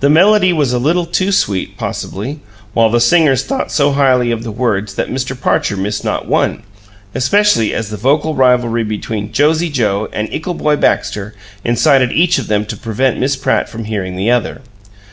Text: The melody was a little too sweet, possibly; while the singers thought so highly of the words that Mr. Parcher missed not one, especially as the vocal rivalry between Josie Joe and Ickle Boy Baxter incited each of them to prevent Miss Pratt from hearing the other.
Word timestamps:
The 0.00 0.10
melody 0.10 0.52
was 0.52 0.72
a 0.72 0.78
little 0.80 1.06
too 1.06 1.30
sweet, 1.30 1.76
possibly; 1.78 2.40
while 2.74 2.90
the 2.90 2.98
singers 3.00 3.44
thought 3.44 3.70
so 3.70 3.92
highly 3.92 4.32
of 4.32 4.42
the 4.42 4.50
words 4.50 4.94
that 4.96 5.06
Mr. 5.08 5.40
Parcher 5.40 5.76
missed 5.76 6.04
not 6.04 6.26
one, 6.26 6.64
especially 7.14 7.72
as 7.72 7.90
the 7.90 7.96
vocal 7.96 8.34
rivalry 8.34 8.82
between 8.82 9.30
Josie 9.30 9.70
Joe 9.70 10.08
and 10.12 10.28
Ickle 10.32 10.54
Boy 10.58 10.74
Baxter 10.74 11.32
incited 11.64 12.10
each 12.10 12.38
of 12.38 12.48
them 12.48 12.66
to 12.66 12.76
prevent 12.76 13.20
Miss 13.20 13.36
Pratt 13.36 13.68
from 13.68 13.84
hearing 13.84 14.16
the 14.16 14.32
other. 14.32 14.62